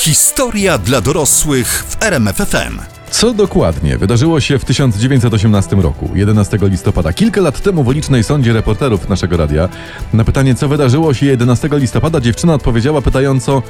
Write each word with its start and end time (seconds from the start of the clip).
Historia 0.00 0.78
dla 0.78 1.00
dorosłych 1.00 1.84
w 1.88 2.02
RMFFM. 2.02 2.78
Co 3.10 3.34
dokładnie 3.34 3.98
wydarzyło 3.98 4.40
się 4.40 4.58
w 4.58 4.64
1918 4.64 5.76
roku, 5.76 6.10
11 6.14 6.58
listopada? 6.62 7.12
Kilka 7.12 7.40
lat 7.40 7.60
temu 7.60 7.84
w 7.84 7.94
licznej 7.94 8.24
sądzie 8.24 8.52
reporterów 8.52 9.08
naszego 9.08 9.36
radia 9.36 9.68
na 10.12 10.24
pytanie, 10.24 10.54
co 10.54 10.68
wydarzyło 10.68 11.14
się 11.14 11.26
11 11.26 11.68
listopada, 11.72 12.20
dziewczyna 12.20 12.54
odpowiedziała 12.54 13.02
pytająco: 13.02 13.62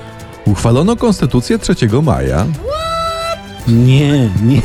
Uchwalono 0.44 0.96
konstytucję 0.96 1.58
3 1.58 1.74
maja. 2.02 2.46
Nie, 3.70 4.30
nie. 4.42 4.62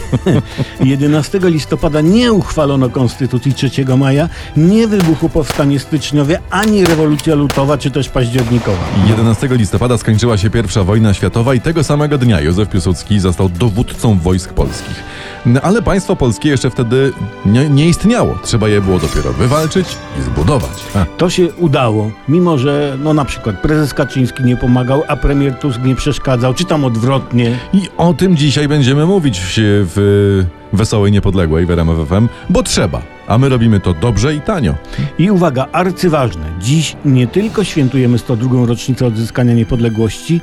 11 0.96 1.40
listopada 1.44 2.02
nie 2.02 2.34
uchwalono 2.34 2.90
Konstytucji 2.90 3.54
3 3.54 3.70
maja, 3.98 4.30
nie 4.58 4.88
wybuchło 4.88 5.30
powstanie 5.30 5.80
styczniowe, 5.80 6.40
ani 6.50 6.86
rewolucja 6.86 7.36
lutowa, 7.36 7.78
czy 7.78 7.92
też 7.92 8.10
październikowa. 8.10 8.84
11 9.08 9.48
listopada 9.52 9.98
skończyła 9.98 10.38
się 10.38 10.50
pierwsza 10.50 10.84
wojna 10.84 11.14
światowa 11.14 11.54
i 11.54 11.62
tego 11.62 11.84
samego 11.84 12.18
dnia 12.18 12.42
Józef 12.42 12.70
Piłsudski 12.70 13.20
został 13.20 13.50
dowódcą 13.50 14.20
wojsk 14.20 14.54
polskich. 14.54 15.04
No, 15.46 15.62
ale 15.62 15.82
państwo 15.82 16.16
polskie 16.16 16.50
jeszcze 16.50 16.70
wtedy 16.70 17.14
nie, 17.46 17.70
nie 17.70 17.88
istniało. 17.88 18.38
Trzeba 18.44 18.68
je 18.68 18.82
było 18.82 19.00
dopiero 19.00 19.34
wywalczyć 19.34 19.88
i 20.20 20.22
zbudować. 20.22 20.72
A. 20.96 21.06
To 21.18 21.30
się 21.30 21.54
udało, 21.54 22.12
mimo 22.30 22.58
że 22.58 22.98
no 23.04 23.14
na 23.14 23.26
przykład 23.26 23.62
prezes 23.62 23.94
Kaczyński 23.94 24.44
nie 24.44 24.58
pomagał, 24.58 25.04
a 25.08 25.16
premier 25.16 25.60
Tusk 25.60 25.84
nie 25.84 25.96
przeszkadzał, 25.96 26.54
czy 26.54 26.66
tam 26.66 26.86
odwrotnie. 26.86 27.60
I 27.74 27.90
o 27.98 28.14
tym 28.14 28.38
dzisiaj 28.38 28.68
będziemy 28.68 28.95
mówić 29.06 29.42
w, 29.46 29.52
w 29.96 30.78
Wesołej 30.78 31.12
Niepodległej 31.12 31.66
w 31.66 31.72
RMF 31.72 32.08
FM, 32.10 32.28
bo 32.50 32.64
trzeba. 32.64 33.02
A 33.28 33.38
my 33.38 33.50
robimy 33.50 33.80
to 33.80 33.94
dobrze 33.94 34.36
i 34.36 34.42
tanio. 34.42 34.74
I 35.20 35.32
uwaga, 35.32 35.66
arcyważne. 35.72 36.44
Dziś 36.62 36.96
nie 37.06 37.28
tylko 37.28 37.64
świętujemy 37.64 38.18
102. 38.18 38.66
rocznicę 38.66 39.06
odzyskania 39.06 39.54
niepodległości, 39.54 40.42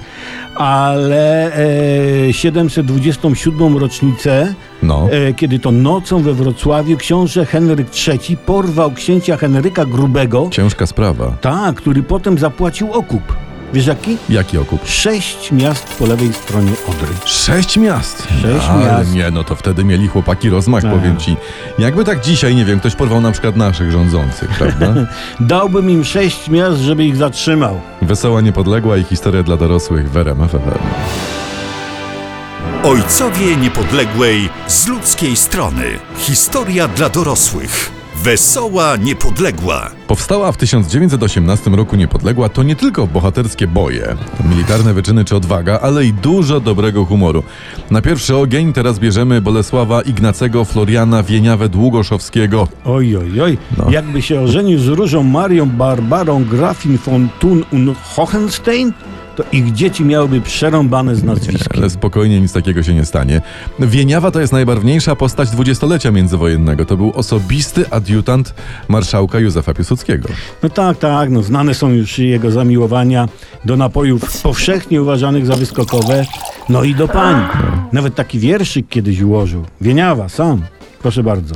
ale 0.54 1.52
e, 2.28 2.32
727. 2.32 3.76
rocznicę, 3.78 4.54
No. 4.82 5.08
e, 5.10 5.34
kiedy 5.34 5.58
to 5.58 5.70
nocą 5.70 6.22
we 6.22 6.32
Wrocławiu 6.34 6.96
książę 6.96 7.46
Henryk 7.46 7.86
III 8.08 8.36
porwał 8.36 8.90
księcia 8.92 9.36
Henryka 9.36 9.84
Grubego, 9.84 10.48
Ciężka 10.50 10.86
sprawa. 10.86 11.26
tak, 11.40 11.74
który 11.76 12.02
potem 12.02 12.38
zapłacił 12.38 12.92
okup. 12.92 13.22
Wiesz 13.72 13.86
jaki? 13.86 14.16
Jaki 14.28 14.58
okup? 14.58 14.80
Sześć 14.88 15.52
miast 15.52 15.84
po 15.98 16.06
lewej 16.06 16.32
stronie 16.32 16.70
Odry. 16.88 17.08
Sześć 17.24 17.76
miast. 17.76 18.28
Sześć 18.42 18.66
Ale 18.70 18.84
miast. 18.86 19.14
nie, 19.14 19.30
no 19.30 19.44
to 19.44 19.54
wtedy 19.54 19.84
mieli 19.84 20.08
chłopaki 20.08 20.50
rozmach, 20.50 20.82
Tak. 20.82 20.92
powiem 20.92 21.16
ci. 21.16 21.36
Jakby 21.78 22.04
tak 22.04 22.20
dzisiaj, 22.20 22.54
nie 22.54 22.64
wiem, 22.64 22.80
ktoś 22.80 22.94
porwał 22.94 23.20
na 23.20 23.32
przykład 23.32 23.56
naszych 23.56 23.92
rządzących, 23.92 24.48
prawda? 24.50 24.94
Dałbym 25.40 25.90
im 25.90 26.04
sześć 26.04 26.48
miast, 26.48 26.78
żeby 26.80 27.04
ich 27.04 27.16
zatrzymał. 27.16 27.80
Wesoła 28.02 28.40
Niepodległa 28.40 28.96
i 28.96 29.04
historia 29.04 29.42
dla 29.42 29.56
dorosłych 29.56 30.10
w 30.10 30.16
RMF 30.16 30.50
FM. 30.50 30.58
Ojcowie 32.82 33.56
Niepodległej 33.56 34.48
z 34.66 34.86
ludzkiej 34.88 35.36
strony. 35.36 35.84
Historia 36.18 36.88
dla 36.88 37.08
dorosłych. 37.08 37.90
Wesoła 38.24 38.96
Niepodległa. 38.96 39.90
Powstała 40.06 40.52
w 40.52 40.56
1918 40.56 41.70
roku 41.70 41.96
Niepodległa 41.96 42.48
to 42.48 42.62
nie 42.62 42.76
tylko 42.76 43.06
bohaterskie 43.06 43.66
boje, 43.66 44.16
militarne 44.50 44.94
wyczyny 44.94 45.24
czy 45.24 45.36
odwaga, 45.36 45.78
ale 45.80 46.04
i 46.04 46.12
dużo 46.12 46.60
dobrego 46.60 47.04
humoru. 47.04 47.42
Na 47.90 48.02
pierwszy 48.02 48.36
ogień 48.36 48.72
teraz 48.72 48.98
bierzemy 48.98 49.40
Bolesława 49.40 50.02
Ignacego 50.02 50.64
Floriana 50.64 51.22
Wieniawę 51.22 51.68
Długoszowskiego. 51.68 52.68
Oj, 52.84 53.16
oj, 53.16 53.40
oj. 53.40 53.58
No. 53.78 53.90
Jakby 53.90 54.22
się 54.22 54.40
ożenił 54.40 54.78
z 54.78 54.86
Różą 54.86 55.22
Marią 55.22 55.66
Barbarą 55.66 56.44
Grafin 56.44 56.98
von 56.98 57.28
Thun 57.40 57.64
und 57.72 57.98
Hohenstein, 57.98 58.92
to 59.36 59.44
ich 59.52 59.72
dzieci 59.72 60.04
miałyby 60.04 60.40
przerąbane 60.40 61.16
z 61.16 61.24
nazwiskiem. 61.24 61.78
Ale 61.78 61.90
spokojnie, 61.90 62.40
nic 62.40 62.52
takiego 62.52 62.82
się 62.82 62.94
nie 62.94 63.04
stanie. 63.04 63.40
Wieniawa 63.78 64.30
to 64.30 64.40
jest 64.40 64.52
najbarwniejsza 64.52 65.16
postać 65.16 65.50
dwudziestolecia 65.50 66.10
międzywojennego. 66.10 66.84
To 66.84 66.96
był 66.96 67.12
osobisty 67.14 67.90
adiutant 67.90 68.54
marszałka 68.88 69.38
Józefa 69.38 69.74
Piłsudskiego. 69.74 70.28
No 70.62 70.68
tak, 70.68 70.98
tak, 70.98 71.30
no 71.30 71.42
znane 71.42 71.74
są 71.74 71.90
już 71.90 72.18
jego 72.18 72.50
zamiłowania 72.50 73.28
do 73.64 73.76
napojów 73.76 74.42
powszechnie 74.42 75.02
uważanych 75.02 75.46
za 75.46 75.56
wyskokowe, 75.56 76.24
no 76.68 76.84
i 76.84 76.94
do 76.94 77.08
pań. 77.08 77.48
Nawet 77.92 78.14
taki 78.14 78.38
wierszyk 78.38 78.88
kiedyś 78.88 79.20
ułożył. 79.20 79.64
Wieniawa, 79.80 80.28
sam. 80.28 80.62
Proszę 81.02 81.22
bardzo. 81.22 81.54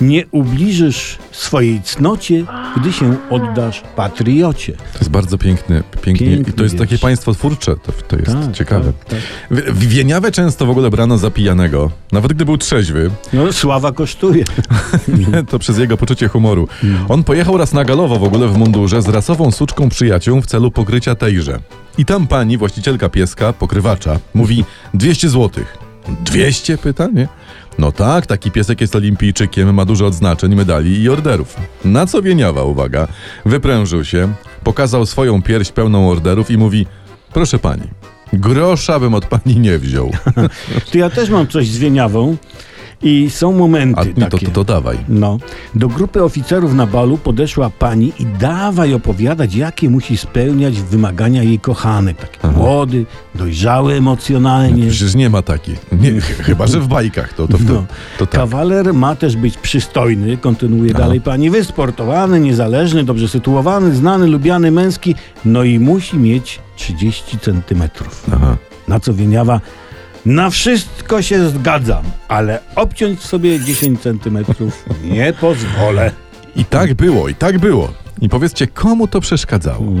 Nie 0.00 0.26
ubliżysz 0.30 1.18
swojej 1.32 1.82
cnocie, 1.82 2.44
gdy 2.76 2.92
się 2.92 3.16
oddasz 3.30 3.82
patriocie. 3.96 4.72
To 4.72 4.98
jest 4.98 5.10
bardzo 5.10 5.38
piękny, 5.38 5.82
pięknie. 6.02 6.26
Piękny 6.26 6.52
I 6.52 6.56
to 6.56 6.64
jest 6.64 6.78
takie 6.78 6.98
państwo 6.98 7.34
twórcze, 7.34 7.76
to, 7.76 7.92
to 8.08 8.16
jest 8.16 8.32
Tak, 8.32 8.52
ciekawe. 8.52 8.92
tak, 9.08 9.20
tak. 9.50 9.74
Wieniawę 9.74 10.32
często 10.32 10.66
w 10.66 10.70
ogóle 10.70 10.90
brano 10.90 11.18
za 11.18 11.30
pijanego, 11.30 11.90
nawet 12.12 12.32
gdy 12.32 12.44
był 12.44 12.58
trzeźwy, 12.58 13.10
No 13.32 13.52
sława 13.52 13.92
kosztuje. 13.92 14.44
to 15.50 15.58
przez 15.58 15.78
jego 15.78 15.96
poczucie 15.96 16.28
humoru. 16.28 16.68
On 17.08 17.24
pojechał 17.24 17.56
raz 17.56 17.72
na 17.72 17.84
galowo 17.84 18.18
w 18.18 18.24
ogóle 18.24 18.48
w 18.48 18.56
mundurze 18.58 19.02
z 19.02 19.08
rasową 19.08 19.50
suczką 19.50 19.88
przyjaciół 19.88 20.40
w 20.42 20.46
celu 20.46 20.70
pokrycia 20.70 21.14
tejże. 21.14 21.58
I 21.98 22.04
tam 22.04 22.26
pani, 22.26 22.58
właścicielka 22.58 23.08
pieska, 23.08 23.52
pokrywacza, 23.52 24.18
mówi 24.34 24.64
200 24.94 25.28
złotych. 25.28 25.78
200? 26.24 26.78
Pyta, 26.78 27.06
nie? 27.06 27.28
No 27.78 27.92
tak, 27.92 28.26
taki 28.26 28.50
piesek 28.50 28.80
jest 28.80 28.96
olimpijczykiem, 28.96 29.74
ma 29.74 29.84
dużo 29.84 30.06
odznaczeń, 30.06 30.54
medali 30.54 31.02
i 31.02 31.08
orderów. 31.08 31.56
Na 31.84 32.06
co 32.06 32.22
Wieniawa, 32.22 32.62
uwaga, 32.62 33.08
wyprężył 33.44 34.04
się, 34.04 34.32
pokazał 34.64 35.06
swoją 35.06 35.42
pierś 35.42 35.72
pełną 35.72 36.10
orderów 36.10 36.50
i 36.50 36.58
mówi 36.58 36.86
proszę 37.32 37.58
pani, 37.58 37.88
grosza 38.32 39.00
bym 39.00 39.14
od 39.14 39.26
pani 39.26 39.60
nie 39.60 39.78
wziął. 39.78 40.10
To 40.92 40.98
ja 40.98 41.10
też 41.10 41.30
mam 41.30 41.48
coś 41.48 41.68
z 41.68 41.78
Wieniawą 41.78 42.36
i 43.02 43.30
są 43.30 43.52
momenty 43.52 44.00
A 44.00 44.04
nie, 44.04 44.12
to, 44.14 44.20
takie. 44.20 44.46
to, 44.46 44.52
to 44.52 44.64
dawaj. 44.64 44.98
No, 45.08 45.38
do 45.74 45.88
grupy 45.88 46.22
oficerów 46.22 46.74
na 46.74 46.86
balu 46.86 47.18
podeszła 47.18 47.70
pani 47.70 48.12
i 48.18 48.26
dawaj 48.26 48.94
opowiadać, 48.94 49.54
jakie 49.54 49.90
musi 49.90 50.16
spełniać 50.16 50.80
wymagania 50.82 51.42
jej 51.42 51.58
kochanek. 51.58 52.16
Taki 52.28 52.46
młody, 52.56 53.06
dojrzały 53.34 53.94
emocjonalnie. 53.94 54.86
Przecież 54.90 55.14
nie 55.14 55.30
ma 55.30 55.42
takich. 55.42 55.86
Nie, 55.92 56.20
ch- 56.20 56.42
chyba, 56.46 56.66
że 56.66 56.80
w 56.80 56.88
bajkach 56.88 57.32
to, 57.32 57.48
to, 57.48 57.58
to, 57.58 57.64
No. 57.64 57.84
to 58.18 58.26
tak. 58.26 58.40
Kawaler 58.40 58.94
ma 58.94 59.16
też 59.16 59.36
być 59.36 59.56
przystojny, 59.58 60.36
kontynuuje 60.36 60.92
No. 60.92 60.98
dalej 60.98 61.20
pani, 61.20 61.50
wysportowany, 61.50 62.40
niezależny, 62.40 63.04
dobrze 63.04 63.28
sytuowany, 63.28 63.94
znany, 63.94 64.26
lubiany, 64.26 64.70
męski, 64.70 65.14
no 65.44 65.64
i 65.64 65.78
musi 65.78 66.16
mieć 66.18 66.60
30 66.76 67.38
centymetrów. 67.38 68.24
Aha. 68.34 68.56
Na 68.88 69.00
co 69.00 69.14
Wieniawa, 69.14 69.60
na 70.26 70.50
wszystko 70.50 71.22
się 71.22 71.48
zgadzam, 71.48 72.02
ale 72.28 72.58
obciąć 72.74 73.20
sobie 73.20 73.60
10 73.60 74.00
centymetrów 74.00 74.84
nie 75.04 75.32
pozwolę. 75.32 76.10
I 76.56 76.64
tak 76.64 76.94
było, 76.94 77.28
i 77.28 77.34
tak 77.34 77.58
było. 77.58 77.92
I 78.20 78.28
powiedzcie, 78.28 78.66
komu 78.66 79.08
to 79.08 79.20
przeszkadzało? 79.20 79.92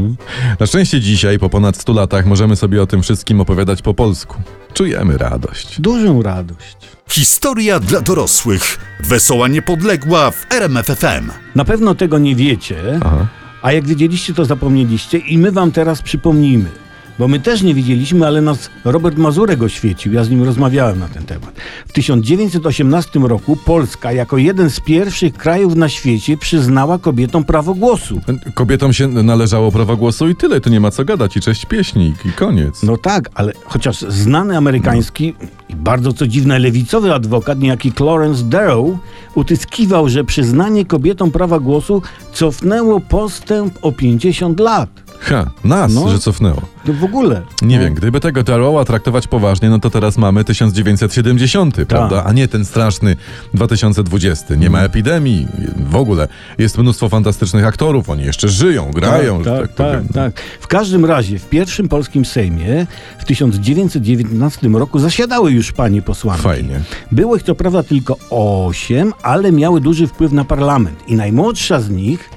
Na 0.60 0.66
szczęście 0.66 1.00
dzisiaj, 1.00 1.38
po 1.38 1.48
ponad 1.48 1.76
100 1.76 1.92
latach, 1.92 2.26
możemy 2.26 2.56
sobie 2.56 2.82
o 2.82 2.86
tym 2.86 3.02
wszystkim 3.02 3.40
opowiadać 3.40 3.82
po 3.82 3.94
polsku. 3.94 4.36
Czujemy 4.74 5.18
radość. 5.18 5.80
Dużą 5.80 6.22
radość. 6.22 6.76
Historia 7.08 7.80
dla 7.80 8.00
dorosłych. 8.00 8.78
Wesoła 9.00 9.48
Niepodległa 9.48 10.30
w 10.30 10.46
RMFFM. 10.52 11.30
Na 11.54 11.64
pewno 11.64 11.94
tego 11.94 12.18
nie 12.18 12.36
wiecie, 12.36 13.00
Aha. 13.04 13.26
a 13.62 13.72
jak 13.72 13.86
wiedzieliście, 13.86 14.34
to 14.34 14.44
zapomnieliście 14.44 15.18
i 15.18 15.38
my 15.38 15.52
wam 15.52 15.72
teraz 15.72 16.02
przypomnimy. 16.02 16.81
Bo 17.18 17.28
my 17.28 17.40
też 17.40 17.62
nie 17.62 17.74
wiedzieliśmy, 17.74 18.26
ale 18.26 18.40
nas 18.40 18.70
Robert 18.84 19.18
Mazurek 19.18 19.62
oświecił. 19.62 20.12
Ja 20.12 20.24
z 20.24 20.30
nim 20.30 20.42
rozmawiałem 20.42 20.98
na 20.98 21.08
ten 21.08 21.22
temat. 21.22 21.60
W 21.86 21.92
1918 21.92 23.18
roku 23.20 23.56
Polska 23.56 24.12
jako 24.12 24.38
jeden 24.38 24.70
z 24.70 24.80
pierwszych 24.80 25.34
krajów 25.34 25.76
na 25.76 25.88
świecie 25.88 26.36
przyznała 26.36 26.98
kobietom 26.98 27.44
prawo 27.44 27.74
głosu. 27.74 28.20
Kobietom 28.54 28.92
się 28.92 29.08
należało 29.08 29.72
prawo 29.72 29.96
głosu 29.96 30.28
i 30.28 30.36
tyle, 30.36 30.60
tu 30.60 30.70
nie 30.70 30.80
ma 30.80 30.90
co 30.90 31.04
gadać. 31.04 31.36
I 31.36 31.40
cześć 31.40 31.66
pieśni, 31.66 32.14
i 32.24 32.32
koniec. 32.32 32.82
No 32.82 32.96
tak, 32.96 33.30
ale 33.34 33.52
chociaż 33.64 34.00
znany 34.00 34.56
amerykański 34.56 35.34
i 35.68 35.76
bardzo 35.76 36.12
co 36.12 36.26
dziwne 36.26 36.58
lewicowy 36.58 37.14
adwokat, 37.14 37.58
niejaki 37.58 37.92
Clarence 37.92 38.44
Darrow, 38.44 38.86
utyskiwał, 39.34 40.08
że 40.08 40.24
przyznanie 40.24 40.84
kobietom 40.84 41.30
prawa 41.30 41.58
głosu 41.58 42.02
cofnęło 42.32 43.00
postęp 43.00 43.78
o 43.82 43.92
50 43.92 44.60
lat. 44.60 45.01
Ha, 45.24 45.50
nas, 45.64 45.94
No. 45.94 46.08
że 46.08 46.18
cofnęło. 46.18 46.62
To 46.86 46.92
w 46.92 47.04
ogóle. 47.04 47.42
Nie 47.62 47.76
No. 47.78 47.84
wiem, 47.84 47.94
gdyby 47.94 48.20
tego 48.20 48.42
Darrowa 48.42 48.84
traktować 48.84 49.26
poważnie, 49.28 49.70
no 49.70 49.78
to 49.78 49.90
teraz 49.90 50.18
mamy 50.18 50.44
1970, 50.44 51.74
Tak. 51.76 51.86
prawda? 51.86 52.24
A 52.24 52.32
nie 52.32 52.48
ten 52.48 52.64
straszny 52.64 53.16
2020. 53.54 54.54
Nie 54.54 54.70
ma 54.70 54.78
Mhm. 54.78 54.84
epidemii, 54.90 55.46
w 55.90 55.96
ogóle. 55.96 56.28
Jest 56.58 56.78
mnóstwo 56.78 57.08
fantastycznych 57.08 57.66
aktorów, 57.66 58.10
oni 58.10 58.22
jeszcze 58.24 58.48
żyją, 58.48 58.90
grają, 58.94 59.42
tak, 59.44 59.52
tak, 59.54 59.60
tak, 59.60 59.76
powiem. 59.76 60.06
tak, 60.08 60.34
tak. 60.34 60.42
W 60.60 60.66
każdym 60.66 61.04
razie 61.04 61.38
w 61.38 61.48
pierwszym 61.48 61.88
polskim 61.88 62.24
Sejmie 62.24 62.86
w 63.18 63.24
1919 63.24 64.74
roku 64.78 64.98
zasiadały 64.98 65.50
już 65.52 65.72
panie 65.72 66.02
posłanki. 66.02 66.42
Fajnie. 66.42 66.80
Było 67.12 67.36
ich 67.36 67.42
co 67.42 67.54
prawda 67.54 67.82
tylko 67.82 68.16
osiem, 68.30 69.12
ale 69.22 69.52
miały 69.52 69.80
duży 69.80 70.06
wpływ 70.06 70.32
na 70.32 70.44
parlament. 70.44 70.98
I 71.06 71.16
najmłodsza 71.16 71.80
z 71.80 71.90
nich, 71.90 72.30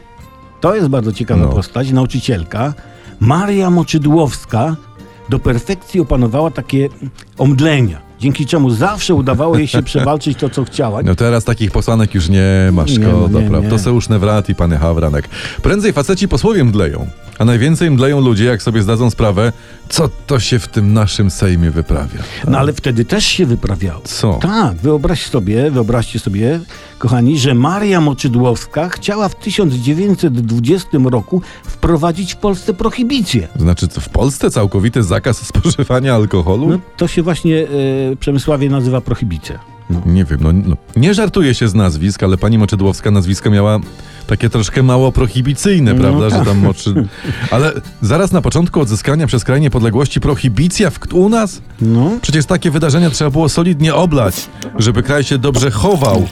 to 0.66 0.76
jest 0.76 0.88
bardzo 0.88 1.12
ciekawa 1.14 1.42
No. 1.42 1.48
postać, 1.50 1.92
nauczycielka, 1.92 2.74
Maria 3.20 3.70
Moczydłowska, 3.70 4.76
do 5.30 5.40
perfekcji 5.40 6.00
opanowała 6.00 6.52
takie 6.52 6.90
omdlenia, 7.38 8.02
dzięki 8.20 8.46
czemu 8.46 8.70
zawsze 8.70 9.14
udawało 9.16 9.58
jej 9.58 9.68
się 9.68 9.84
przewalczyć 9.92 10.38
to, 10.40 10.50
co 10.50 10.64
chciała. 10.66 11.02
No 11.04 11.16
teraz 11.16 11.44
takich 11.44 11.72
posłanek 11.72 12.16
już 12.16 12.30
nie 12.30 12.70
ma, 12.72 12.84
Nie, 12.84 12.88
szkoda, 12.96 13.40
nie, 13.42 13.50
prawda? 13.50 13.60
nie. 13.60 13.70
To 13.70 13.80
są 13.80 13.94
już 13.94 14.10
Newrat 14.10 14.50
i 14.50 14.56
pany 14.56 14.78
Hawranek. 14.78 15.30
Prędzej 15.62 15.94
faceci 15.94 16.28
posłowie 16.28 16.64
mdleją, 16.64 17.08
a 17.40 17.46
najwięcej 17.46 17.92
mdleją 17.92 18.22
ludzie, 18.22 18.46
jak 18.46 18.64
sobie 18.64 18.82
zdadzą 18.82 19.10
sprawę, 19.10 19.54
co 19.90 20.10
to 20.28 20.40
się 20.40 20.60
w 20.60 20.68
tym 20.68 20.94
naszym 20.94 21.32
Sejmie 21.32 21.72
wyprawia. 21.72 22.20
No 22.48 22.58
ale 22.58 22.74
wtedy 22.74 23.06
też 23.06 23.26
się 23.26 23.46
wyprawiało. 23.46 24.02
Co? 24.04 24.34
Tak, 24.34 24.76
wyobraź 24.78 25.26
sobie, 25.26 25.72
wyobraźcie 25.72 26.20
sobie, 26.20 26.60
kochani, 27.00 27.40
że 27.40 27.54
Maria 27.54 28.02
Moczydłowska 28.02 28.90
chciała 28.90 29.30
w 29.30 29.36
1920 29.36 30.98
roku 31.04 31.42
wprowadzić 31.66 32.34
w 32.34 32.38
Polsce 32.38 32.74
prohibicję. 32.74 33.48
Znaczy, 33.56 33.88
co, 33.88 34.02
w 34.02 34.10
Polsce 34.10 34.52
całkowity 34.52 35.04
zakaz 35.04 35.48
spożywania 35.48 36.16
alkoholu? 36.16 36.70
No, 36.70 36.80
to 36.98 37.08
się 37.08 37.22
właśnie 37.22 37.68
e, 38.12 38.16
Przemysławie 38.16 38.70
nazywa 38.70 39.02
prohibicja. 39.02 39.75
No. 39.90 40.02
Nie 40.06 40.26
wiem, 40.26 40.40
no, 40.42 40.54
no 40.54 40.76
nie 40.96 41.14
żartuję 41.14 41.54
się 41.54 41.68
z 41.68 41.74
nazwisk, 41.76 42.24
ale 42.24 42.38
pani 42.38 42.58
Moczydłowska 42.58 43.12
nazwisko 43.12 43.50
miała 43.52 43.80
takie 44.28 44.50
troszkę 44.50 44.84
mało 44.84 45.12
prohibicyjne, 45.12 45.94
No 45.94 46.02
prawda, 46.02 46.30
że 46.30 46.36
tak. 46.36 46.46
tam 46.46 46.58
moczy... 46.58 46.94
Ale 47.52 47.74
zaraz 48.02 48.32
na 48.32 48.42
początku 48.42 48.82
odzyskania 48.82 49.28
przez 49.28 49.44
kraj 49.44 49.62
niepodległości 49.62 50.20
prohibicja 50.20 50.90
w, 50.90 51.00
u 51.14 51.30
nas? 51.30 51.62
No. 51.82 52.12
Przecież 52.22 52.46
takie 52.46 52.72
wydarzenia 52.72 53.10
trzeba 53.10 53.30
było 53.32 53.50
solidnie 53.50 53.96
oblać, 53.96 54.50
żeby 54.80 55.04
kraj 55.04 55.24
się 55.24 55.38
dobrze 55.38 55.72
chował. 55.72 56.28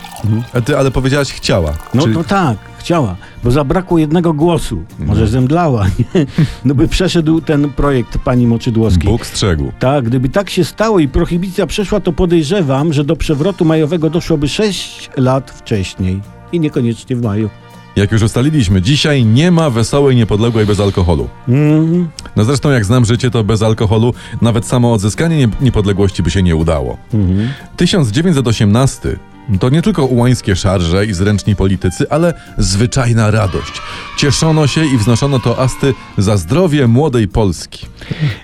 A 0.53 0.61
ty, 0.61 0.77
ale 0.77 0.91
powiedziałaś 0.91 1.31
chciała. 1.33 1.73
No, 1.93 2.03
Czyli- 2.03 2.15
no 2.15 2.23
tak, 2.23 2.57
chciała, 2.83 3.15
bo 3.43 3.51
zabrakło 3.51 3.97
jednego 3.97 4.33
głosu. 4.33 4.83
Może 4.99 5.27
zemdlała, 5.27 5.85
nie? 5.99 6.25
No 6.65 6.75
by 6.75 6.87
przeszedł 6.87 7.41
ten 7.41 7.69
projekt 7.69 8.17
pani 8.17 8.47
Moczydłowskiej. 8.47 9.11
Bóg 9.11 9.25
strzegł. 9.25 9.71
Tak, 9.79 10.05
gdyby 10.05 10.29
tak 10.29 10.49
się 10.49 10.63
stało 10.65 10.99
i 10.99 11.07
prohibicja 11.07 11.67
przeszła, 11.67 11.99
to 11.99 12.13
podejrzewam, 12.13 12.93
że 12.93 13.03
do 13.03 13.15
przewrotu 13.15 13.65
majowego 13.65 14.09
doszłoby 14.09 14.47
6 14.49 15.09
lat 15.17 15.51
wcześniej. 15.51 16.21
I 16.51 16.59
niekoniecznie 16.59 17.15
w 17.15 17.21
maju. 17.21 17.49
Jak 17.95 18.11
już 18.11 18.21
ustaliliśmy, 18.21 18.81
dzisiaj 18.81 19.25
nie 19.25 19.51
ma 19.51 19.69
wesołej 19.69 20.15
niepodległej 20.15 20.65
bez 20.65 20.79
alkoholu. 20.79 21.29
Mhm. 21.47 22.07
No 22.35 22.43
zresztą 22.43 22.69
jak 22.71 22.85
znam 22.85 23.05
życie, 23.05 23.31
to 23.31 23.43
bez 23.43 23.61
alkoholu 23.61 24.13
nawet 24.41 24.65
samo 24.65 24.93
odzyskanie 24.93 25.37
nie- 25.37 25.49
niepodległości 25.61 26.23
by 26.23 26.31
się 26.31 26.43
nie 26.43 26.55
udało. 26.55 26.97
Mhm. 27.13 27.49
1918 27.77 29.17
to 29.59 29.69
nie 29.69 29.81
tylko 29.81 30.05
ułańskie 30.05 30.55
szarże 30.55 31.05
i 31.05 31.13
zręczni 31.13 31.55
politycy, 31.55 32.09
ale 32.09 32.33
zwyczajna 32.57 33.31
radość. 33.31 33.81
Cieszono 34.17 34.67
się 34.67 34.85
i 34.85 34.97
wznoszono 34.97 35.39
toasty 35.39 35.93
za 36.17 36.37
zdrowie 36.37 36.87
młodej 36.87 37.27
Polski. 37.27 37.85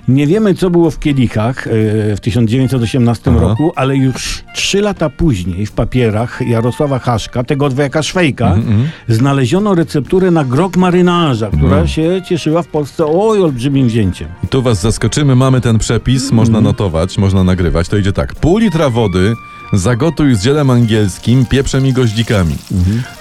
Nie 0.08 0.28
wiemy, 0.28 0.54
co 0.56 0.70
było 0.70 0.92
w 0.92 1.00
kielichach 1.00 1.68
e, 1.68 1.70
w 2.16 2.20
1918 2.22 3.32
Aha. 3.32 3.40
roku, 3.40 3.72
ale 3.76 3.96
już 3.98 4.44
trzy 4.56 4.82
lata 4.82 5.10
później 5.10 5.66
w 5.66 5.72
papierach 5.72 6.42
Jarosława 6.48 7.00
Haszka, 7.00 7.44
tego 7.44 7.70
dwojaka 7.70 8.04
Szwejka, 8.04 8.54
Mhm, 8.54 8.90
znaleziono 9.08 9.76
recepturę 9.76 10.32
na 10.32 10.44
grog 10.44 10.78
marynarza, 10.78 11.48
która 11.48 11.80
No. 11.82 11.88
się 11.88 12.22
cieszyła 12.30 12.64
w 12.64 12.68
Polsce 12.68 13.06
oj 13.06 13.44
olbrzymim 13.44 13.88
wzięciem. 13.88 14.28
I 14.44 14.48
tu 14.48 14.62
was 14.62 14.82
zaskoczymy, 14.82 15.36
mamy 15.36 15.62
ten 15.62 15.78
przepis, 15.80 16.32
można 16.32 16.62
notować, 16.62 17.18
można 17.18 17.44
nagrywać. 17.44 17.90
To 17.90 17.98
idzie 17.98 18.14
tak. 18.14 18.36
Pół 18.36 18.58
litra 18.58 18.90
wody 18.90 19.34
zagotuj 19.74 20.36
z 20.36 20.44
zielem 20.44 20.70
angielskim, 20.70 21.46
pieprzem 21.46 21.86
i 21.86 21.94
goździkami. 21.94 22.56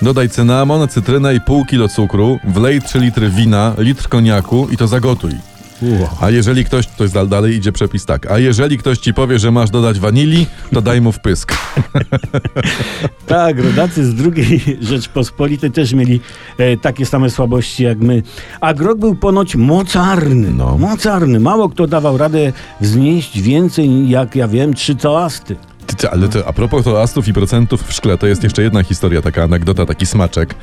Dodaj 0.02 0.28
cynamon, 0.28 0.88
cytrynę 0.88 1.34
i 1.34 1.40
pół 1.40 1.64
kilo 1.64 1.88
cukru, 1.88 2.38
wlej 2.44 2.82
3 2.82 2.98
litry 2.98 3.30
wina, 3.30 3.74
litr 3.78 4.08
koniaku 4.08 4.68
i 4.70 4.76
to 4.76 4.86
zagotuj. 4.88 5.32
A 6.20 6.30
jeżeli 6.30 6.64
ktoś, 6.64 6.86
to 6.86 7.04
jest 7.04 7.14
dal- 7.14 7.28
dalej 7.28 7.54
idzie 7.56 7.72
przepis 7.72 8.06
tak, 8.06 8.30
a 8.30 8.38
jeżeli 8.38 8.78
ktoś 8.78 8.98
ci 8.98 9.14
powie, 9.14 9.38
że 9.38 9.50
masz 9.50 9.70
dodać 9.70 9.98
wanilii, 10.00 10.46
to 10.72 10.82
daj 10.82 11.00
mu 11.00 11.12
wpysk. 11.12 11.52
Tak, 13.26 13.58
rodacy 13.64 14.04
z 14.06 14.14
drugiej 14.14 14.60
Rzeczpospolitej 14.80 15.70
też 15.70 15.92
mieli 15.92 16.20
e, 16.58 16.76
takie 16.76 17.06
same 17.06 17.30
słabości 17.30 17.82
jak 17.84 17.98
my. 17.98 18.22
A 18.60 18.74
grog 18.74 18.98
był 18.98 19.14
ponoć 19.14 19.56
mocarny. 19.56 20.50
No. 20.50 20.78
Mocarny. 20.78 21.40
Mało 21.40 21.68
kto 21.68 21.86
dawał 21.86 22.18
radę 22.18 22.52
wznieść 22.80 23.40
więcej, 23.40 24.08
jak 24.08 24.36
ja 24.36 24.48
wiem, 24.48 24.74
trzy 24.74 24.96
toasty. 24.96 25.56
Ty, 25.96 26.10
ale 26.10 26.28
to, 26.28 26.48
a 26.48 26.52
propos 26.52 26.84
toastów 26.84 27.28
i 27.28 27.32
procentów 27.32 27.82
w 27.88 27.92
szkle, 27.92 28.18
to 28.18 28.26
jest 28.26 28.42
jeszcze 28.42 28.62
jedna 28.62 28.82
historia, 28.82 29.22
taka 29.22 29.42
anegdota, 29.42 29.86
taki 29.86 30.06
smaczek. 30.06 30.54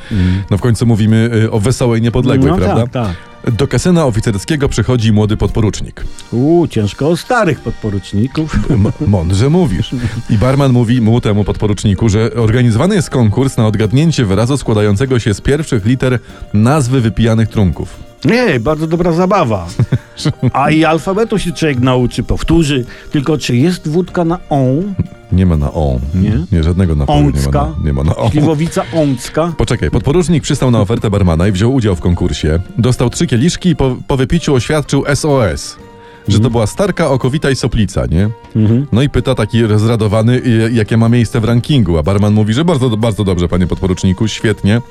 No 0.51 0.57
w 0.57 0.61
końcu 0.61 0.85
mówimy 0.85 1.29
y, 1.43 1.51
o 1.51 1.59
wesołej 1.59 2.01
niepodległej, 2.01 2.51
no 2.51 2.57
prawda? 2.57 2.81
tak, 2.87 2.91
tak. 2.91 3.53
Do 3.53 3.67
kasyna 3.67 4.05
oficerskiego 4.05 4.69
przychodzi 4.69 5.11
młody 5.11 5.37
podporucznik. 5.37 6.03
Uuu, 6.31 6.67
ciężko 6.67 7.09
o 7.09 7.17
starych 7.17 7.59
podporuczników. 7.59 8.55
M- 8.69 8.91
mądrze 9.07 9.49
mówisz. 9.49 9.91
I 10.29 10.37
barman 10.37 10.71
mówi 10.71 11.01
mu, 11.01 11.21
temu 11.21 11.43
podporuczniku, 11.43 12.09
że 12.09 12.31
organizowany 12.33 12.95
jest 12.95 13.09
konkurs 13.09 13.57
na 13.57 13.67
odgadnięcie 13.67 14.25
wyrazu 14.25 14.57
składającego 14.57 15.19
się 15.19 15.33
z 15.33 15.41
pierwszych 15.41 15.85
liter 15.85 16.19
nazwy 16.53 17.01
wypijanych 17.01 17.49
trunków. 17.49 17.99
Nie, 18.25 18.59
bardzo 18.59 18.87
dobra 18.87 19.11
zabawa. 19.11 19.67
A 20.53 20.71
i 20.71 20.85
alfabetu 20.85 21.39
się 21.39 21.51
człowiek 21.51 21.79
nauczy, 21.79 22.23
powtórzy. 22.23 22.85
Tylko 23.11 23.37
czy 23.37 23.55
jest 23.55 23.87
wódka 23.87 24.25
na 24.25 24.39
on? 24.49 24.93
Nie 25.35 25.45
ma 25.45 25.57
na 25.57 25.73
o. 25.73 25.99
Nie? 26.15 26.31
Nie, 26.51 26.63
żadnego 26.63 26.95
napoju 26.95 27.19
nie 27.19 27.25
ma 27.25 27.37
Ącka? 27.37 27.61
na, 27.61 27.75
nie 27.85 27.93
ma 27.93 28.03
na 28.03 28.15
o. 28.15 28.29
Śliwowica 28.31 28.83
ącka? 28.93 29.53
Poczekaj, 29.57 29.91
podporucznik 29.91 30.43
przystał 30.43 30.71
na 30.71 30.81
ofertę 30.81 31.09
barmana 31.09 31.47
i 31.47 31.51
wziął 31.51 31.73
udział 31.73 31.95
w 31.95 32.01
konkursie. 32.01 32.59
Dostał 32.77 33.09
trzy 33.09 33.27
kieliszki 33.27 33.69
i 33.69 33.75
po, 33.75 33.95
po 34.07 34.17
wypiciu 34.17 34.53
oświadczył 34.53 35.03
SOS. 35.15 35.77
Że 36.27 36.39
to 36.39 36.49
była 36.49 36.67
starka, 36.67 37.09
okowita 37.09 37.49
i 37.49 37.55
soplica, 37.55 38.05
nie? 38.05 38.29
Mhm. 38.55 38.87
No 38.91 39.01
i 39.01 39.09
pyta 39.09 39.35
taki 39.35 39.63
rozradowany, 39.63 40.33
y, 40.33 40.69
jakie 40.73 40.97
ma 40.97 41.09
miejsce 41.09 41.39
w 41.39 41.43
rankingu, 41.43 41.97
a 41.97 42.03
barman 42.03 42.33
mówi, 42.33 42.53
że 42.53 42.65
bardzo, 42.65 42.97
bardzo 42.97 43.23
dobrze, 43.23 43.47
panie 43.47 43.67
podporuczniku, 43.67 44.27
świetnie. 44.27 44.81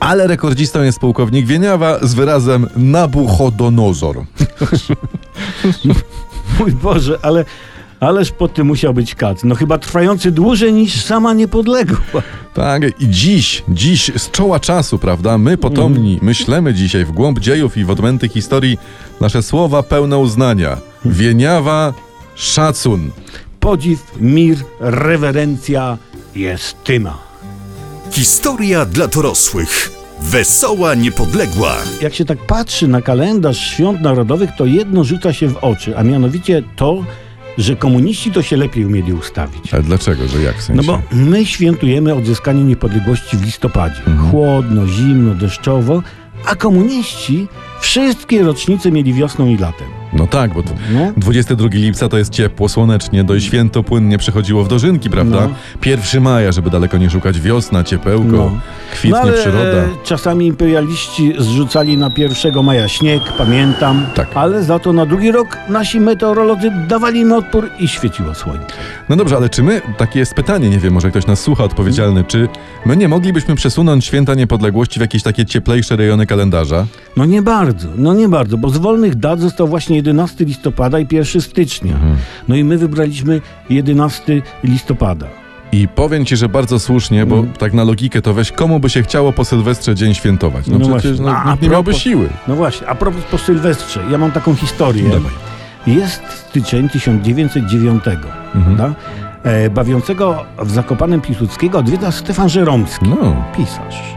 Ale 0.00 0.26
rekordzistą 0.26 0.82
jest 0.82 0.98
pułkownik 0.98 1.46
Wieniawa 1.46 1.98
z 2.02 2.14
wyrazem 2.14 2.66
Nabuchodonozor. 2.76 4.16
Mój 6.58 6.72
Boże, 6.72 7.18
ale... 7.22 7.44
Ależ 8.00 8.30
po 8.30 8.48
tym 8.48 8.66
musiał 8.66 8.94
być 8.94 9.14
kac. 9.14 9.44
No 9.44 9.54
chyba 9.54 9.78
trwający 9.78 10.30
dłużej 10.30 10.72
niż 10.72 11.04
sama 11.04 11.34
niepodległa. 11.34 12.22
Tak, 12.54 12.82
i 13.00 13.08
dziś, 13.08 13.62
dziś 13.68 14.10
z 14.16 14.30
czoła 14.30 14.60
czasu, 14.60 14.98
prawda, 14.98 15.38
my 15.38 15.56
potomni 15.56 16.18
myślemy 16.22 16.74
dzisiaj 16.74 17.04
w 17.04 17.12
głąb 17.12 17.38
dziejów 17.38 17.76
i 17.76 17.84
w 17.84 17.90
odmęty 17.90 18.28
historii 18.28 18.78
nasze 19.20 19.42
słowa 19.42 19.82
pełne 19.82 20.18
uznania. 20.18 20.76
Wieniawa, 21.04 21.94
szacun. 22.34 23.10
Podziw, 23.60 24.12
mir, 24.20 24.56
rewerencja, 24.80 25.98
jestyma. 26.34 27.18
Historia 28.10 28.84
dla 28.84 29.08
dorosłych. 29.08 29.90
Wesoła 30.20 30.94
niepodległa. 30.94 31.76
Jak 32.02 32.14
się 32.14 32.24
tak 32.24 32.38
patrzy 32.38 32.88
na 32.88 33.02
kalendarz 33.02 33.58
świąt 33.58 34.00
narodowych, 34.00 34.50
to 34.58 34.66
jedno 34.66 35.04
rzuca 35.04 35.32
się 35.32 35.48
w 35.48 35.56
oczy, 35.56 35.98
a 35.98 36.02
mianowicie 36.02 36.62
to, 36.76 37.04
że 37.58 37.76
komuniści 37.76 38.30
to 38.30 38.42
się 38.42 38.56
lepiej 38.56 38.84
umieli 38.84 39.12
ustawić. 39.12 39.74
Ale 39.74 39.82
dlaczego, 39.82 40.28
że 40.28 40.42
jak 40.42 40.56
w 40.56 40.62
sensie? 40.62 40.82
No 40.86 40.92
bo 40.92 41.02
my 41.12 41.46
świętujemy 41.46 42.14
odzyskanie 42.14 42.64
niepodległości 42.64 43.36
w 43.36 43.44
listopadzie. 43.44 44.02
Chłodno, 44.30 44.86
zimno, 44.86 45.34
deszczowo, 45.34 46.02
a 46.46 46.56
komuniści 46.56 47.48
wszystkie 47.80 48.42
rocznice 48.42 48.92
mieli 48.92 49.14
wiosną 49.14 49.46
i 49.46 49.56
latem. 49.56 49.88
No 50.16 50.26
tak, 50.26 50.54
bo 50.54 50.62
No. 50.92 51.12
22 51.16 51.68
lipca 51.72 52.08
to 52.08 52.18
jest 52.18 52.32
ciepło, 52.32 52.68
słonecznie, 52.68 53.24
do 53.24 53.40
święto 53.40 53.82
płynnie 53.82 54.18
przechodziło 54.18 54.64
w 54.64 54.68
dożynki, 54.68 55.10
prawda? 55.10 55.40
No. 55.40 55.54
1 55.86 56.22
maja, 56.22 56.52
żeby 56.52 56.70
daleko 56.70 56.98
nie 56.98 57.10
szukać, 57.10 57.40
wiosna, 57.40 57.84
ciepełko, 57.84 58.26
No. 58.30 58.50
kwitnie 58.92 59.18
ale 59.20 59.32
przyroda. 59.32 59.82
czasami 60.04 60.46
imperialiści 60.46 61.32
zrzucali 61.38 61.96
na 61.96 62.10
1 62.16 62.62
maja 62.62 62.88
śnieg, 62.88 63.22
pamiętam. 63.38 64.06
Tak. 64.14 64.28
Ale 64.34 64.62
za 64.64 64.78
to 64.78 64.92
na 64.92 65.06
drugi 65.06 65.32
rok 65.32 65.48
nasi 65.68 66.00
meteorolodzy 66.00 66.70
dawali 66.88 67.20
im 67.20 67.32
odpór 67.32 67.70
i 67.78 67.88
świeciło 67.88 68.34
słońce. 68.34 68.66
No 69.08 69.16
dobrze, 69.16 69.36
ale 69.36 69.48
czy 69.48 69.62
my, 69.62 69.82
takie 69.98 70.18
jest 70.18 70.34
pytanie, 70.34 70.70
nie 70.70 70.78
wiem, 70.78 70.92
może 70.94 71.10
ktoś 71.10 71.26
nas 71.26 71.40
słucha 71.40 71.64
odpowiedzialny, 71.64 72.24
czy 72.24 72.48
my 72.86 72.96
nie 72.96 73.08
moglibyśmy 73.08 73.54
przesunąć 73.54 74.04
święta 74.04 74.34
niepodległości 74.34 74.98
w 74.98 75.02
jakieś 75.02 75.22
takie 75.22 75.44
cieplejsze 75.46 75.96
rejony 75.96 76.26
kalendarza? 76.26 76.86
No 77.16 77.24
nie 77.24 77.42
bardzo, 77.42 77.88
no 77.96 78.14
nie 78.14 78.28
bardzo, 78.28 78.58
bo 78.58 78.70
z 78.70 78.78
wolnych 78.78 79.14
dat 79.14 79.40
został 79.40 79.68
właśnie 79.68 79.96
11 80.06 80.44
listopada 80.44 80.98
i 81.00 81.06
1 81.10 81.42
stycznia. 81.42 81.92
Mhm. 81.94 82.16
No 82.48 82.56
i 82.56 82.64
my 82.64 82.78
wybraliśmy 82.78 83.40
11 83.70 84.42
listopada. 84.64 85.26
I 85.72 85.88
powiem 85.88 86.24
ci, 86.24 86.36
że 86.36 86.48
bardzo 86.48 86.78
słusznie, 86.78 87.26
bo 87.26 87.38
Mm. 87.38 87.52
tak 87.52 87.72
na 87.74 87.84
logikę 87.84 88.22
to 88.22 88.34
weź, 88.34 88.52
komu 88.52 88.80
by 88.80 88.90
się 88.90 89.02
chciało 89.02 89.32
po 89.32 89.44
Sylwestrze 89.44 89.94
dzień 89.94 90.14
świętować? 90.14 90.66
No, 90.66 90.78
No 90.78 90.88
przecież 90.98 91.16
właśnie. 91.18 91.26
no, 91.44 91.52
A, 91.52 91.56
nie 91.62 91.68
miałby 91.68 91.94
siły. 91.94 92.28
No 92.48 92.54
właśnie, 92.56 92.86
a 92.88 92.94
propos 92.94 93.22
po 93.30 93.38
Sylwestrze, 93.38 94.00
ja 94.10 94.18
mam 94.18 94.32
taką 94.32 94.54
historię. 94.54 95.02
Dawaj. 95.10 95.32
Jest 95.86 96.22
styczeń 96.48 96.88
1909, 96.88 98.02
Mhm. 98.54 98.76
prawda? 98.76 98.94
E, 99.42 99.70
bawiącego 99.70 100.44
w 100.62 100.70
Zakopanem 100.70 101.20
Piłsudskiego 101.20 101.78
odwiedza 101.78 102.12
Stefan 102.12 102.48
Żeromski, 102.48 103.06
No, 103.08 103.44
pisarz. 103.56 104.15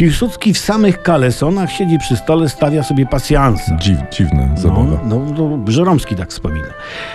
Piłsudski 0.00 0.54
w 0.54 0.58
samych 0.58 1.02
kalesonach 1.02 1.72
siedzi 1.72 1.98
przy 1.98 2.16
stole, 2.16 2.48
stawia 2.48 2.82
sobie 2.82 3.06
pasjansa. 3.06 3.76
dziw, 3.76 3.98
dziwna 4.10 4.48
zabawa. 4.56 5.00
No, 5.04 5.18
no, 5.18 5.56
no, 5.56 5.72
Żeromski 5.72 6.16
tak 6.16 6.30
wspomina. 6.30 6.66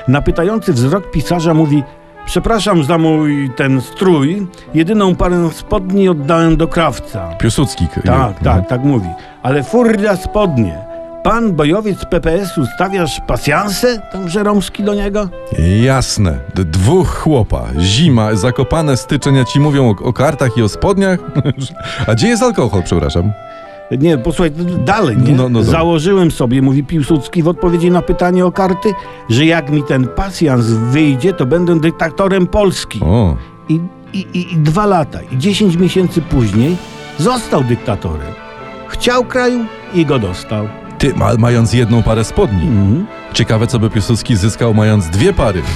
Na 0.07 0.21
pytający 0.21 0.73
wzrok 0.73 1.11
pisarza 1.11 1.53
mówi 1.53 1.83
Przepraszam 2.25 2.83
za 2.83 2.97
mój 2.97 3.49
ten 3.55 3.81
strój, 3.81 4.47
jedyną 4.73 5.15
parę 5.15 5.49
spodni 5.53 6.09
oddałem 6.09 6.57
do 6.57 6.67
krawca. 6.67 7.35
Piłsudski. 7.35 7.87
Tak, 7.87 8.05
no. 8.05 8.33
tak, 8.43 8.67
tak 8.67 8.83
mówi. 8.83 9.09
Ale 9.43 9.63
furda 9.63 10.15
spodnie. 10.15 10.94
Pan 11.25 11.53
bojowiec 11.53 12.05
PPS-u 12.05 12.65
stawiasz 12.65 13.21
pasjansę? 13.27 14.01
Tam 14.11 14.29
Żeromski 14.29 14.83
do 14.83 14.93
niego? 14.93 15.29
Jasne. 15.83 16.39
Dwóch 16.55 17.07
chłopa. 17.07 17.63
Zima, 17.79 18.35
zakopane 18.35 18.97
styczeń, 18.97 19.39
a 19.39 19.45
ci 19.45 19.59
mówią 19.59 19.89
o, 19.89 20.03
o 20.03 20.13
kartach 20.13 20.57
i 20.57 20.61
o 20.61 20.69
spodniach? 20.69 21.19
a 22.07 22.15
gdzie 22.15 22.27
jest 22.27 22.43
alkohol, 22.43 22.83
przepraszam? 22.83 23.31
Nie, 23.91 24.17
posłuchaj, 24.17 24.51
dalej, 24.85 25.17
nie? 25.17 25.33
No, 25.33 25.49
no. 25.49 25.63
Założyłem 25.63 26.31
sobie, 26.31 26.61
mówi 26.61 26.83
Piłsudski 26.83 27.43
w 27.43 27.47
odpowiedzi 27.47 27.91
na 27.91 28.01
pytanie 28.01 28.45
o 28.45 28.51
karty, 28.51 28.93
że 29.29 29.45
jak 29.45 29.69
mi 29.69 29.83
ten 29.83 30.07
pasjans 30.07 30.65
wyjdzie, 30.65 31.33
to 31.33 31.45
będę 31.45 31.79
dyktatorem 31.79 32.47
Polski. 32.47 32.99
O, 33.03 33.35
I, 33.69 33.79
i, 34.13 34.27
i, 34.33 34.53
I 34.53 34.57
dwa 34.57 34.85
lata, 34.85 35.19
i 35.31 35.37
dziesięć 35.37 35.75
miesięcy 35.75 36.21
później 36.21 36.77
został 37.17 37.63
dyktatorem. 37.63 38.33
Chciał 38.87 39.23
kraju 39.23 39.65
i 39.93 40.05
go 40.05 40.19
dostał. 40.19 40.67
Ty, 40.97 41.13
ma, 41.13 41.33
mając 41.37 41.73
jedną 41.73 42.03
parę 42.03 42.23
spodni. 42.23 42.67
Mhm. 42.67 43.05
Ciekawe, 43.33 43.67
co 43.67 43.79
by 43.79 43.89
Piłsudski 43.89 44.35
zyskał, 44.35 44.73
mając 44.73 45.09
dwie 45.09 45.33
pary. 45.33 45.61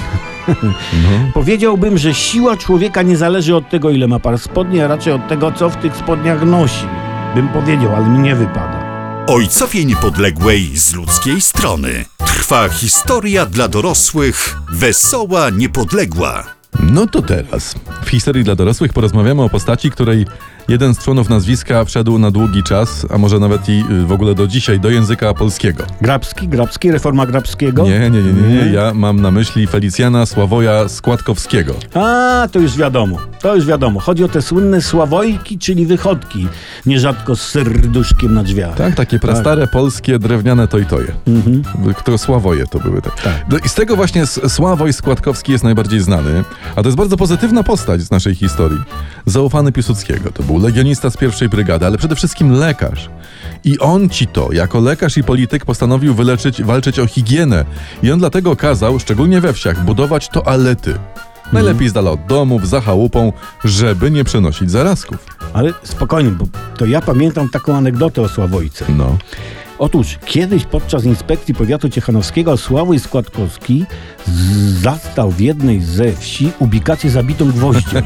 No. 0.92 1.30
Powiedziałbym, 1.34 1.98
że 1.98 2.14
siła 2.14 2.56
człowieka 2.56 3.02
nie 3.02 3.16
zależy 3.16 3.56
od 3.56 3.68
tego, 3.68 3.90
ile 3.90 4.08
ma 4.08 4.18
par 4.18 4.38
spodni, 4.38 4.80
a 4.80 4.88
raczej 4.88 5.12
od 5.12 5.28
tego, 5.28 5.52
co 5.52 5.70
w 5.70 5.76
tych 5.76 5.96
spodniach 5.96 6.44
nosi. 6.44 6.86
Bym 7.34 7.48
powiedział, 7.48 7.96
ale 7.96 8.06
mi 8.06 8.18
nie 8.18 8.34
wypada. 8.34 8.90
Ojcowie 9.26 9.84
Niepodległej 9.84 10.76
z 10.76 10.94
ludzkiej 10.94 11.40
strony. 11.40 12.04
Trwa 12.18 12.68
historia 12.68 13.46
dla 13.46 13.68
dorosłych, 13.68 14.56
wesoła, 14.72 15.50
niepodległa. 15.50 16.44
No 16.80 17.06
to 17.06 17.22
teraz. 17.22 17.74
W 18.04 18.08
historii 18.08 18.44
dla 18.44 18.54
dorosłych 18.54 18.92
porozmawiamy 18.92 19.42
o 19.42 19.48
postaci, 19.48 19.90
której 19.90 20.26
jeden 20.70 20.94
z 20.94 20.98
członów 20.98 21.28
nazwiska 21.28 21.84
wszedł 21.84 22.18
na 22.18 22.30
długi 22.30 22.62
czas, 22.62 23.06
a 23.10 23.18
może 23.18 23.38
nawet 23.38 23.68
i 23.68 23.84
y, 23.90 24.06
w 24.06 24.12
ogóle 24.12 24.34
do 24.34 24.46
dzisiaj, 24.46 24.80
do 24.80 24.90
języka 24.90 25.34
polskiego. 25.34 25.84
Grabski, 26.00 26.48
Grabski, 26.48 26.92
reforma 26.92 27.26
Grabskiego? 27.26 27.84
Nie, 27.84 28.10
nie, 28.10 28.22
nie, 28.22 28.32
nie, 28.32 28.48
nie. 28.48 28.72
Ja 28.72 28.94
mam 28.94 29.20
na 29.20 29.30
myśli 29.30 29.66
Felicjana 29.66 30.26
Sławoja 30.26 30.88
Składkowskiego. 30.88 31.74
A, 31.94 32.48
to 32.52 32.58
już 32.58 32.76
wiadomo. 32.76 33.16
To 33.40 33.56
już 33.56 33.66
wiadomo. 33.66 34.00
Chodzi 34.00 34.24
o 34.24 34.28
te 34.28 34.42
słynne 34.42 34.82
sławojki, 34.82 35.58
czyli 35.58 35.86
wychodki. 35.86 36.48
Nierzadko 36.86 37.36
z 37.36 37.42
serduszkiem 37.42 38.34
na 38.34 38.42
drzwiach. 38.42 38.74
Tak, 38.74 38.94
takie 38.94 39.18
prastare 39.18 39.66
polskie 39.66 40.18
drewniane 40.18 40.68
tojtoje. 40.68 41.12
Mhm. 41.26 41.62
To 42.04 42.18
Sławoje 42.18 42.66
to 42.66 42.78
były. 42.78 43.02
Tak. 43.02 43.44
No 43.50 43.58
I 43.64 43.68
z 43.68 43.74
tego 43.74 43.96
właśnie 43.96 44.26
Sławoj 44.26 44.92
Składkowski 44.92 45.52
jest 45.52 45.64
najbardziej 45.64 46.00
znany, 46.00 46.44
a 46.76 46.82
to 46.82 46.88
jest 46.88 46.96
bardzo 46.96 47.16
pozytywna 47.16 47.62
postać 47.62 48.00
z 48.00 48.10
naszej 48.10 48.34
historii. 48.34 48.80
Zaufany 49.26 49.72
Piłsudskiego. 49.72 50.32
To 50.32 50.42
był 50.42 50.59
legionista 50.62 51.10
z 51.10 51.16
pierwszej 51.16 51.48
brygady, 51.48 51.86
ale 51.86 51.98
przede 51.98 52.16
wszystkim 52.16 52.52
lekarz. 52.52 53.10
I 53.64 53.78
on 53.78 54.08
ci 54.08 54.26
to, 54.26 54.52
jako 54.52 54.80
lekarz 54.80 55.16
i 55.16 55.24
polityk, 55.24 55.64
postanowił 55.64 56.14
wyleczyć, 56.14 56.62
walczyć 56.62 56.98
o 56.98 57.06
higienę. 57.06 57.64
I 58.02 58.12
on 58.12 58.18
dlatego 58.18 58.56
kazał, 58.56 58.98
szczególnie 58.98 59.40
we 59.40 59.52
wsiach, 59.52 59.84
budować 59.84 60.28
toalety. 60.28 60.94
Najlepiej 61.52 61.88
z 61.88 61.92
dala 61.92 62.10
od 62.10 62.26
domów, 62.26 62.68
za 62.68 62.80
chałupą, 62.80 63.32
żeby 63.64 64.10
nie 64.10 64.24
przenosić 64.24 64.70
zarazków. 64.70 65.26
Ale 65.52 65.72
spokojnie, 65.82 66.30
bo 66.30 66.44
to 66.76 66.86
ja 66.86 67.00
pamiętam 67.00 67.48
taką 67.48 67.76
anegdotę 67.76 68.22
o 68.22 68.28
Sławojce. 68.28 68.84
No. 68.88 69.18
Otóż 69.80 70.18
kiedyś 70.24 70.64
podczas 70.64 71.04
inspekcji 71.04 71.54
powiatu 71.54 71.88
ciechanowskiego 71.88 72.56
Sławoj 72.56 73.00
Składkowski 73.00 73.84
zastał 74.82 75.30
w 75.30 75.40
jednej 75.40 75.82
ze 75.82 76.12
wsi 76.12 76.52
ubikację 76.58 77.10
zabitą 77.10 77.50
gwoździem. 77.50 78.04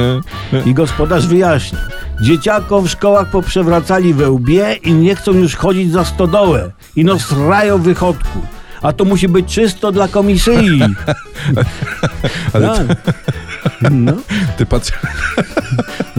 I 0.66 0.74
gospodarz 0.74 1.26
wyjaśnił. 1.26 1.80
Dzieciakom 2.22 2.84
w 2.84 2.90
szkołach 2.90 3.30
poprzewracali 3.30 4.14
we 4.14 4.30
łbie 4.30 4.74
i 4.82 4.92
nie 4.92 5.16
chcą 5.16 5.32
już 5.32 5.56
chodzić 5.56 5.92
za 5.92 6.04
stodołę. 6.04 6.70
I 6.96 7.04
no 7.04 7.18
srają 7.18 7.78
w 7.78 7.82
wychodku. 7.82 8.38
A 8.82 8.92
to 8.92 9.04
musi 9.04 9.28
być 9.28 9.54
czysto 9.54 9.92
dla 9.92 10.08
komisji. 10.08 10.80
Ale 12.52 12.66
Tak. 12.66 13.14
No, 13.90 14.12
Ty 14.58 14.66
patrz, 14.66 14.92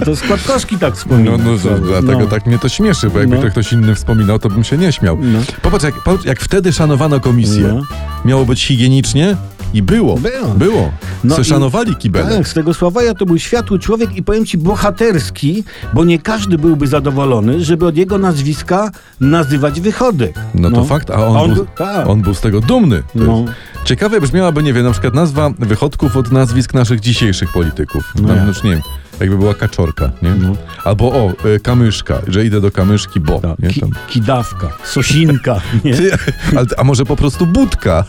to 0.05 0.15
Składkowski 0.15 0.77
tak 0.77 0.95
wspomina. 0.95 1.31
No, 1.31 1.37
no, 1.37 1.57
to, 1.57 1.77
dlatego 1.79 2.19
No. 2.19 2.25
tak 2.27 2.45
mnie 2.45 2.59
to 2.59 2.69
śmieszy, 2.69 3.09
bo 3.09 3.19
jakby 3.19 3.35
No. 3.35 3.41
to 3.41 3.49
ktoś 3.49 3.73
inny 3.73 3.95
wspominał, 3.95 4.39
to 4.39 4.49
bym 4.49 4.63
się 4.63 4.77
nie 4.77 4.91
śmiał. 4.91 5.17
No. 5.21 5.39
Popatrz, 5.61 5.83
jak, 5.85 5.95
jak 6.25 6.39
wtedy 6.39 6.73
szanowano 6.73 7.19
komisję. 7.19 7.67
No. 7.67 7.81
Miało 8.25 8.45
być 8.45 8.65
higienicznie 8.67 9.35
i 9.73 9.81
było. 9.83 10.17
Było. 10.17 10.47
Było. 10.55 10.91
No 11.23 11.35
Se 11.35 11.41
i- 11.41 11.45
szanowali 11.45 11.95
kibele. 11.95 12.37
Tak, 12.37 12.47
z 12.47 12.53
tego 12.53 12.73
Sławoja 12.73 13.13
to 13.13 13.25
był 13.25 13.39
światły 13.39 13.79
człowiek 13.79 14.15
i 14.15 14.23
powiem 14.23 14.45
ci 14.45 14.57
bohaterski, 14.57 15.63
bo 15.93 16.03
nie 16.05 16.19
każdy 16.19 16.57
byłby 16.57 16.87
zadowolony, 16.87 17.63
żeby 17.63 17.85
od 17.87 17.97
jego 17.97 18.17
nazwiska 18.17 18.91
nazywać 19.19 19.81
wychodek. 19.81 20.35
No 20.55 20.71
to 20.71 20.83
fakt, 20.85 21.09
a 21.11 21.27
on, 21.27 21.47
był, 21.47 21.55
był- 21.55 21.65
tak. 21.77 22.07
on 22.09 22.21
był 22.21 22.33
z 22.33 22.41
tego 22.41 22.61
dumny. 22.61 23.03
No. 23.15 23.45
Ciekawe 23.85 24.21
brzmiałaby, 24.21 24.63
nie 24.63 24.73
wiem, 24.73 24.83
na 24.85 24.91
przykład 24.91 25.13
nazwa 25.13 25.49
wychodków 25.59 26.17
od 26.17 26.31
nazwisk 26.31 26.73
naszych 26.73 26.99
dzisiejszych 26.99 27.51
polityków. 27.53 28.13
No 28.15 28.27
No, 28.27 28.35
jak? 28.35 28.45
no, 28.47 28.53
nie 28.63 28.71
wiem, 28.71 28.81
jakby 29.19 29.37
była 29.37 29.53
kaczorka, 29.53 30.11
nie? 30.21 30.29
No. 30.35 30.55
Albo 30.83 31.05
o, 31.11 31.31
y, 31.49 31.59
kamyszka, 31.59 32.21
że 32.27 32.45
idę 32.45 32.61
do 32.61 32.71
kamyszki, 32.71 33.19
bo. 33.19 33.39
Tak, 33.39 33.59
Nie? 33.59 33.69
ki, 33.69 33.81
kidawka, 34.09 34.67
sosinka. 34.83 35.61
Nie? 35.85 35.93
Ty, 35.93 36.11
ale, 36.57 36.65
a 36.77 36.83
może 36.83 37.05
po 37.05 37.15
prostu 37.15 37.45
budka, 37.47 38.03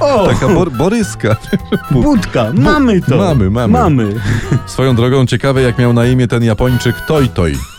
O, 0.00 0.26
taka 0.26 0.48
bor, 0.48 0.70
boryska. 0.70 1.36
budka, 1.90 2.52
mamy 2.54 3.00
to. 3.00 3.16
mamy, 3.16 3.50
mamy. 3.50 3.72
Mamy. 3.72 4.20
Swoją 4.66 4.96
drogą 4.96 5.26
ciekawe, 5.26 5.62
jak 5.62 5.78
miał 5.78 5.92
na 5.92 6.06
imię 6.06 6.28
ten 6.28 6.44
Japończyk 6.44 7.00
Toj 7.00 7.28
Toj. 7.28 7.75